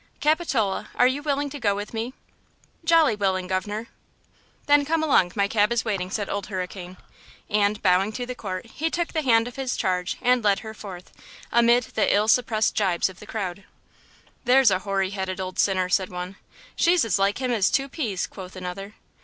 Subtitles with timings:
[0.19, 2.15] "Capitola, are you willing to go with me?"
[2.83, 3.89] "Jolly willing, governor."
[4.65, 6.97] "Then come along; my cab is waiting," said Old Hurricane,
[7.51, 10.73] and, bowing to the court, he took the hand of his charge and led her
[10.73, 11.13] forth,
[11.51, 13.63] amid the ill suppressed jibes of the crowd.
[14.43, 16.35] "There's a hoary headed old sinner!" said one.
[16.75, 18.95] "She's as like him as two peas," quoth another.